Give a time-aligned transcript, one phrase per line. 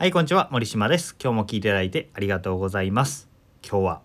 [0.00, 0.48] はい、こんにちは。
[0.52, 1.16] 森島です。
[1.20, 3.28] 今日も聞いていただいてありがとうございます。
[3.68, 4.02] 今日は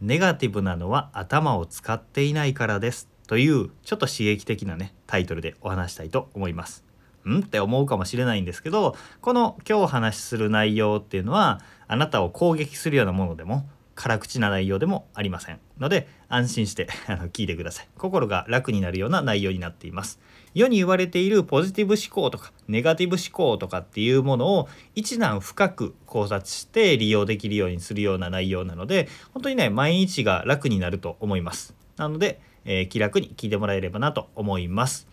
[0.00, 6.84] ネガティブなのは頭を使っていないからですというちょっと刺激的なねタイトルでお話したいと思います。
[7.28, 7.40] ん？
[7.40, 20.20] って思うかもしれないんですけど、この今日お話しする内容っていうのはあなたを攻撃するようなものでも辛口な内容でもありませんので安心してあの聞いてください心が楽になるような内容になっています
[20.54, 31.74] 世に言われているポジティブ思考とかネガティブ思考とかっていうものを一段深く考察して利用できるようにするような内容なので本当にね毎日が楽になると思います。
[31.96, 35.06] なので、えー気楽に聞いてもらえればなと思います。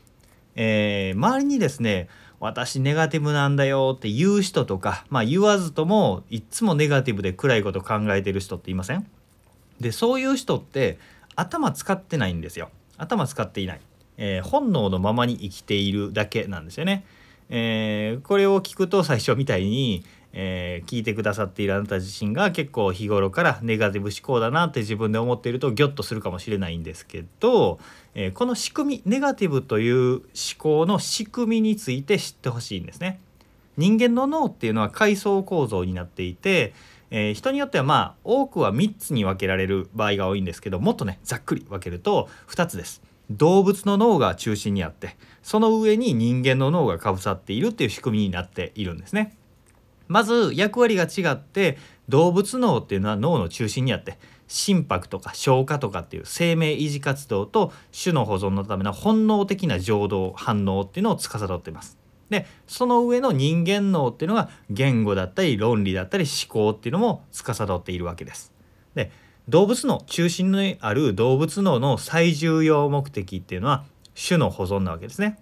[0.56, 9.06] えー周りにですね私ネガティブなんだよって言う人とか、まあ、言わずともいっつもネガティブで暗いこと考えてる人っていません？
[9.82, 11.00] でそういう人って
[11.36, 12.70] 頭使ってないんですよ。
[12.98, 13.82] 頭使っていない、
[14.20, 17.06] えー本能のままに生きているだけなんですよね、
[17.50, 27.80] えーこれを聞くと最初みたいに、えー聞いてくださっているあなた自身が結構日頃からネガティブ思考だなって自分で思っているとギョッとするかもしれないんですけど、
[28.14, 30.22] えーこの仕組みネガティブという思
[30.58, 33.20] 考の仕組みについて知ってほしいんですね。
[33.78, 36.74] 人間の脳っていうのは階層構造になっていて、
[37.12, 43.09] えー人によってはまあ多くは3つに分けられる場合が多いんですけどもっとねざっくり分けると2つです。
[43.30, 49.36] 動物の脳が中心にあってその上に人間の脳がかぶさっているっていう仕組みになっているんですね。
[50.08, 51.78] まず役割が違って
[52.10, 62.00] 動物脳っていうのは脳の中心にあって心拍とか消化とかっていう生命維持活動と種の保存のための本能的な情動反応っていうのを司っています。
[62.32, 68.52] でその上の人間脳っていうのが言語だったり論理だったり思考っていうのも司っているわけです。
[68.96, 69.12] で
[69.50, 73.84] 動物の中心にある動物脳の最重要目的っていうのは
[74.16, 75.40] 種の保存なわけですね。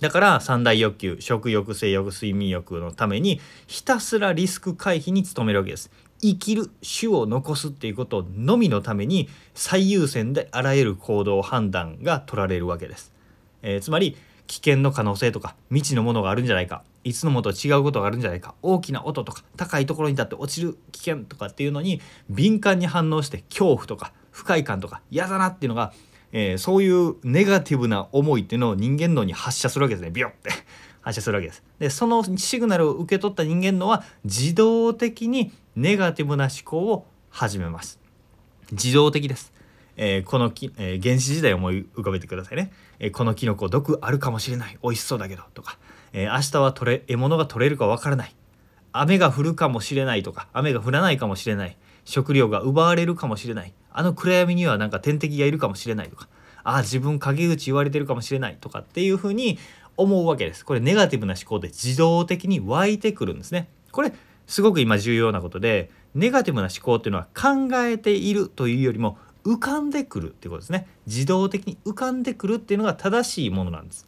[0.00, 5.90] だから三大欲求食欲性欲睡眠欲のためにひたすらリスク回避に努めるわけです。
[6.20, 13.12] 生きる種を残すっていうことのみのために最優先であらゆる行動判断が取られるわけです。
[13.62, 14.16] えーつまり
[14.48, 25.92] 危険の可能性とか未知のものがあるんじゃないかいつのもと違うことがあるんじゃないか大きな音とか高いところに立って落ちる危険とかっていうのに敏感に反応して恐怖とか不快感とか嫌だなっていうのが、
[26.32, 30.50] えーそういうネガティブな思いっていうのを人間脳に発射するわけですねビヨって
[31.00, 31.62] 発射するわけです。
[31.78, 37.98] でそのシグナルを受け取った人間脳は自動的にネガティブな思考を始めます。
[38.72, 39.52] 自動的です。
[39.96, 42.72] えーこのき、えー原始時代を思い浮かべてくださいね。
[42.98, 45.78] えーこのキノコ毒あるかもしれない美味しそうだけどとか、
[46.12, 48.34] えー明日は取れ獲物が取れるかわからない
[48.92, 56.28] 雨が降るかもしれないとか雨が降らないかもしれない食料が奪われるかもしれないあの暗闇にはなんか天敵がいるかもしれないとか
[56.64, 59.58] ああ自分陰口言われてるかもしれないとかっていうふうに
[59.96, 60.64] 思うわけです。
[60.64, 63.68] これネガティブな思考で自動的に湧いてくるんですね。
[63.90, 64.12] これ
[64.46, 70.86] すごく今重要なことでネガティブな思考っていうのは考えているというよりも浮かんでくるっていうことですね。
[71.06, 74.06] 自動的に浮かんでくるっていうのが正しいものなんです。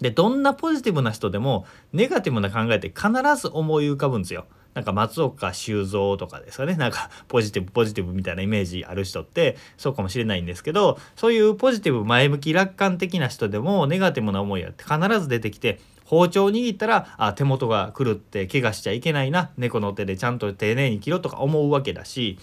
[0.00, 3.10] でどんなポジティブな人でもネガティブな考えって必
[3.40, 4.46] ず思い浮かぶんですよ。
[4.74, 22.38] なんか松岡修造とかですかねなんかポジティブポジティブみたいなイメージある人ってそうかもしれないんですけどそういうポジティブ前向き楽観的な人でもネガティブな思いは必ず出てきて包丁握ったらあ手元が狂って怪我しちゃいけないな猫の手でちゃんと丁寧に切ろうとか思うわけだし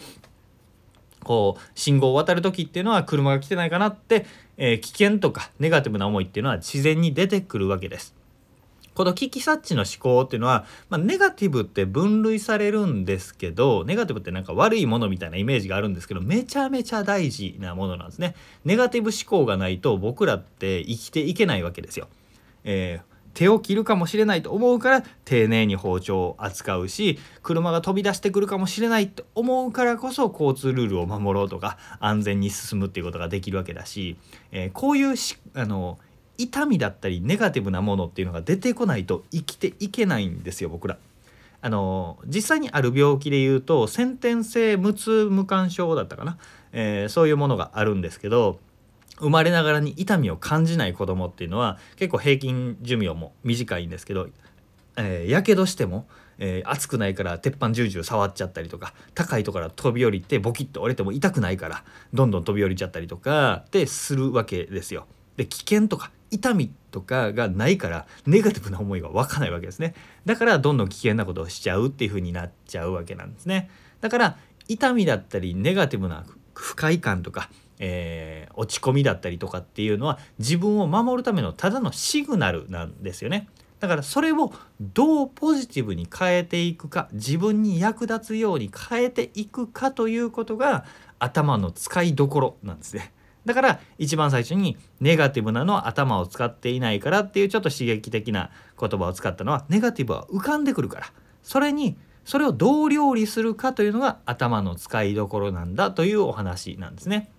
[1.29, 4.25] こう信号を渡る時っていうのは車が来てないかなって、
[4.57, 8.15] えー危険とかネガティブな思いっていうのは自然に出てくるわけです。
[8.95, 18.33] この危機察知の思考っていうのは、まあ、ネガティブって分類されるんですけどネガティブってなんか悪いものみたいなイメージがあるんですけどめちゃめちゃ大事なものなんですね。
[18.65, 22.07] ネガティブ思考がないと僕らって生きていけないわけですよ。
[22.63, 34.17] えー手を切るかもしれないと思うから丁寧に包丁を扱うし車が飛び出してくるかもしれないと思うからこそ交通ルールを守ろうとか安全に進むっていうことができるわけだし、
[34.51, 35.97] えーこういうしあの
[36.37, 40.97] 痛みだったりネガティブなものっていうのが出てこないと生きていけないんですよ僕ら。
[41.61, 46.37] あの実際にある病気で言うと先天性無痛無感症だったかな、
[46.71, 48.59] えーそういうものがあるんですけど
[49.19, 54.29] 生まれながらに痛みを感じない子供っていうのは結構平均寿命も短いんですけど、
[55.27, 56.07] やけどしても、
[56.37, 61.83] えー熱くないから鉄板ジュージュー触っちゃったりとか高いところから飛び降りてボキッと折れても痛くないから
[62.13, 65.05] どんどん飛び降りちゃったりとかってするわけですよ。
[65.35, 69.95] で危険とか痛みとかがないからネガティブな思いが湧かないわけですね。
[70.25, 73.69] だからどんどん危険なことをしちゃうっていう風になっちゃうわけなんですね。
[73.99, 74.37] だから
[74.67, 77.49] 痛みだったりネガティブな不快感とか、
[77.79, 83.47] えー落ち込みだったりとかっていうのは自分を守るためのただのシグナルなんですよね。
[83.79, 90.83] だからそれをどうポジティブに変えていくか自分に役立つように変えていくかということが
[91.17, 93.13] 頭の使いどころなんですね。
[93.45, 107.31] だから一番最初にネガティブなのは頭を使っていないからっていうちょっと刺激的な言葉を使ったのはネガティブは浮かんでくるからそれにそれをどう料理するかというのが頭の使いどころなんだというお話なんですね。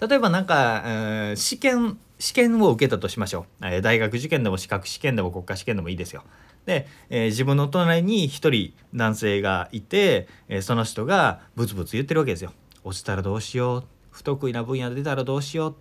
[0.00, 6.22] 例えばなんか、えー、試験試験を受けたとしましょう、えー、大学受験でも資格試験でも国家試験でもいいですよ。
[6.64, 12.52] で、えー、自分の隣に一人男性がいて、えその人がブツブツ言ってるわけですよ。
[12.82, 15.76] 落ちたらどうしよう不得意な分野出たらどうしよう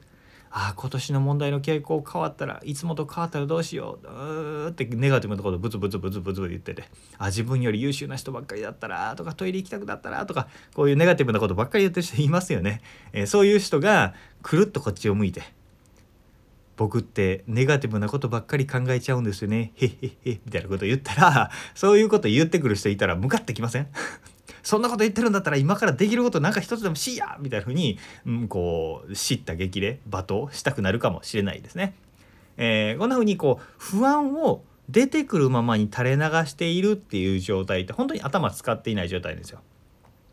[0.58, 4.08] あ今年の問題の傾向変わったらいつもと変わったらどうしよう。
[4.08, 6.86] うってネガティブなことブツブツブツブツブツ言ってて。
[7.18, 12.82] あ自分より優秀な人ばっかりだったらとかトイレ行きたくなったらとかこういうネガティブなことばっかり言ってる人いますよね、
[13.12, 14.14] えー、そういう人が
[14.44, 15.44] くるっとこっちを向いて
[16.78, 19.74] 僕ってネガティブなことばっかり考えちゃうんですよね。
[19.76, 23.88] へっへっへみたいなこと言ったらそういうこと言ってくる人いたら向かってきません？
[24.66, 31.94] そんなこと言ってるんだったら今からできることなんか一つでもしやみたいな風に、うん、こう知った激励罵倒したくなるかもしれないですね。
[32.58, 39.60] えー、こんな風にこう不安を出てくるままに垂れ流しているっていう状態って本当に頭使っていない状態ですよ。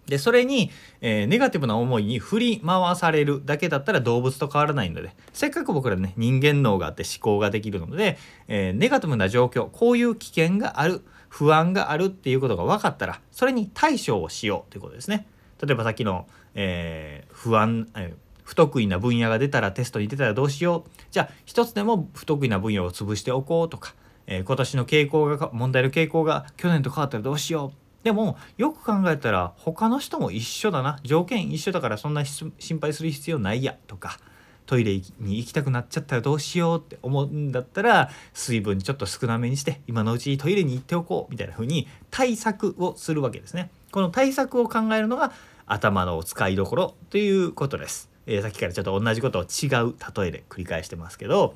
[0.06, 0.70] でそれに、
[1.00, 8.18] えー、ネガティブな思いに振り回されるだけだったら動物と変わらないのでせっかく僕らね人間脳があって思考ができるので、
[8.48, 11.02] えー、ネガティブな状況こういう危険がある
[11.32, 15.26] 不安があるっていうことが分かったらそれに対処をしようということですね。
[15.64, 20.90] 例えばさっきの、えー、不安、えー、不得意な分野が出たらテストに出たらどうしよう。
[21.10, 23.94] じゃあ一つでも不得意な分野を潰しておこうとか、
[24.26, 28.04] えー、今年の傾向が問題の傾向が去年と変わったらどうしよう。
[28.04, 31.00] でもよく考えたら他の人も一緒だな。
[31.02, 34.18] 条件一緒だからそんな心配する必要ないやとか。
[34.66, 43.70] トイレに行きたくなっちゃったらどうしようって思うんだったら水分ちょっと少なめにして今のうちトイレに行っておこうみたいな風に対策をするわけですね。
[43.90, 45.32] この対策を考えるのが
[45.66, 48.10] 頭の使いどころということです。
[48.26, 51.54] えー、さっきからちょっと同じことを違う例えで繰り返してますけど、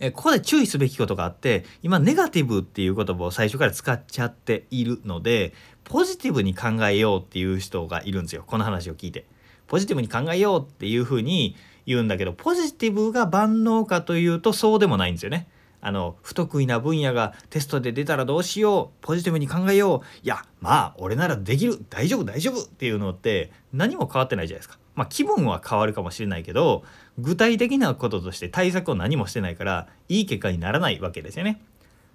[0.00, 5.54] え、ここで注意すべきことがあって今ネガティブっていう言葉を最初から使っちゃっているので
[5.84, 9.24] ポジティブに考えようっていう人がいるんですよこの話を聞いて。
[9.68, 11.56] ポジティブに考えようっていうふうに
[11.86, 15.48] 言うんだけどポジティブが万能かというとそうでもないんですよね。
[15.84, 24.78] あの不得意な分野がテストで出たらどうしようポジティブに考えよういやまあ俺ならできる大丈夫大丈夫っていうのって何も変わってないじゃないですか。
[24.94, 26.84] まあ気分は変わるかもしれないけど
[27.18, 31.60] 具体的なこととして対策を何もしてないからいい結果にならないわけですよね。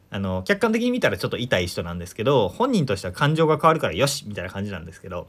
[0.09, 5.27] あの客観的に見たらちょっと痛い人なんですけど本人としては感情が変わるからよしみたいな感じなんですけど、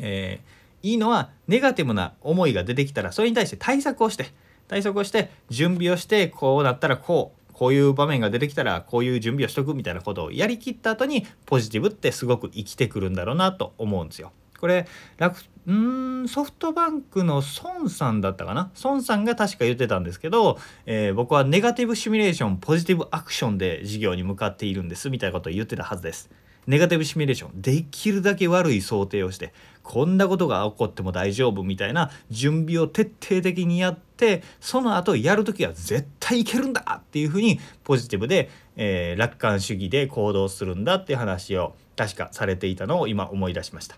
[0.00, 4.26] えーいいのはネガティブな思いが出てきたらそれに対して対策をして
[4.68, 14.32] 対策をして準備をしてこうなったらこうこういう場面が出てきたらこういう準備をしとくみたいなことをやりきった後にポジティブってすごく生きてくるんだろうなと思うんですよ。
[14.58, 14.86] これ
[15.18, 18.72] 楽うんソフトバンクの孫さんだったかな？
[18.82, 26.30] 孫さんが確か言ってたんですけど、えー、僕はネガティブシミュレーションポジティブアクションで事業に向かっているんですみたいなことを言ってたはずです。
[26.66, 29.52] ネガティブシミュレーションできるだけ悪い想定をして
[29.82, 43.96] こんなことが起こっても大丈夫みたいな準備を徹底的にやってその後やる時は絶対いけるんだっていうふうにポジティブで、えー、楽観主義で行動するんだっていう話を確かされていたのを今思い出しました。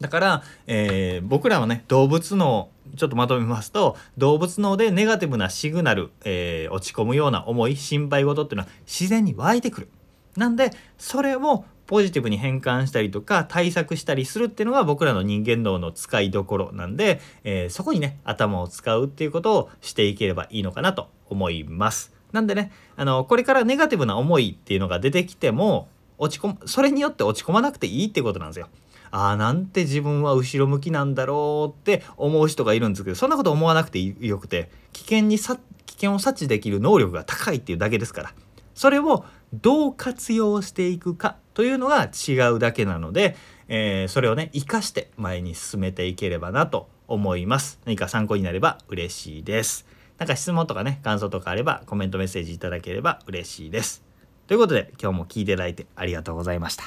[0.00, 9.88] だから、えー、僕らはね動物のちょっとまとめますと動物脳でネガティブなシグナル、えー、落ち込むような思い心配事っていうのは自然に湧いてくる。
[10.36, 22.12] なんでそれをポジティブに変換したりとか対策したりするっていうのが僕らの人間脳の使いどころなんで、えー、そこにね頭を使うっていうことをしていければいいのかなと思います。
[22.30, 28.68] なんでねあのこれからネガティブな思いっていうのが出てきても落ち込むそれによって落ち込まなくていいっていうことなんですよ。
[29.10, 38.34] ああなんて自分は後ろ向きなんだろうって思う人がいるんですけどそんなこと思わなくてよくて危険にさ危険を察知できる能力が高いっていうだけですから
[38.74, 43.34] それをどう活用していくかというのが違うだけなので、
[43.66, 47.80] えー、それをね生かして前に進めていければなと思います。
[47.84, 49.84] 何か参考になれば嬉しいです。
[50.18, 54.04] なんか質問とかね感想とかあればコメントメッセージいただければ嬉しいです。
[54.46, 56.84] ということで今日も聞いていただいてありがとうございました。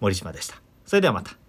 [0.00, 0.62] 森島でした。
[0.86, 1.45] それではまた。